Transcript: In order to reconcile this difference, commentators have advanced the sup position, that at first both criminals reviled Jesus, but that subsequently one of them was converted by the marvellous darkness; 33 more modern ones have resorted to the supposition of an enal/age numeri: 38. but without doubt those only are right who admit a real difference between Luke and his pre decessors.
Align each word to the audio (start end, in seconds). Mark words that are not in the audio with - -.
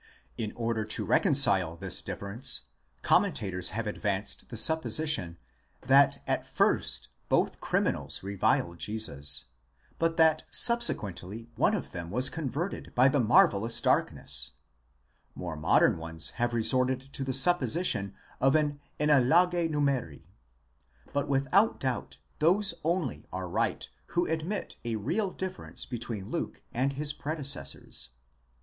In 0.35 0.51
order 0.53 0.83
to 0.83 1.05
reconcile 1.05 1.75
this 1.77 2.01
difference, 2.01 2.61
commentators 3.03 3.69
have 3.77 3.85
advanced 3.85 4.49
the 4.49 4.57
sup 4.57 4.81
position, 4.81 5.37
that 5.81 6.23
at 6.25 6.43
first 6.47 7.09
both 7.29 7.59
criminals 7.61 8.23
reviled 8.23 8.79
Jesus, 8.79 9.45
but 9.99 10.17
that 10.17 10.41
subsequently 10.49 11.51
one 11.55 11.75
of 11.75 11.91
them 11.91 12.09
was 12.09 12.31
converted 12.31 12.95
by 12.95 13.09
the 13.09 13.19
marvellous 13.19 13.79
darkness; 13.79 14.53
33 15.35 15.39
more 15.43 15.55
modern 15.55 15.99
ones 15.99 16.31
have 16.31 16.55
resorted 16.55 17.01
to 17.13 17.23
the 17.23 17.31
supposition 17.31 18.15
of 18.39 18.55
an 18.55 18.79
enal/age 18.99 19.69
numeri: 19.69 20.23
38. 21.13 21.13
but 21.13 21.27
without 21.27 21.79
doubt 21.79 22.17
those 22.39 22.73
only 22.83 23.27
are 23.31 23.47
right 23.47 23.91
who 24.07 24.25
admit 24.25 24.77
a 24.83 24.95
real 24.95 25.29
difference 25.29 25.85
between 25.85 26.31
Luke 26.31 26.63
and 26.73 26.93
his 26.93 27.13
pre 27.13 27.35
decessors. 27.35 28.07